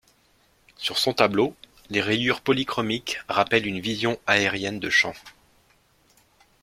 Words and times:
Sur 0.77 0.97
son 0.97 1.13
tableau, 1.13 1.55
les 1.91 2.01
rayures 2.01 2.41
polychromiques 2.41 3.19
rappellent 3.29 3.67
une 3.67 3.79
vision 3.81 4.17
aérienne 4.25 4.79
de 4.79 4.89
champs. 4.89 5.13